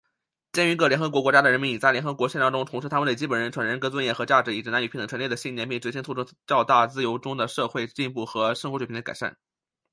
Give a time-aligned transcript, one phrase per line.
[0.51, 9.37] 鉴于各联合国国家的人民已在联合国宪章中重申他们对基本人权、人格尊严和价值以及男女平等权利的信念,并决心促成较大自由中的社会进步和生活水平的改善